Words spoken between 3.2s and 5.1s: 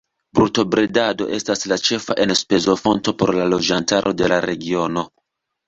por la loĝantaro de la regiono.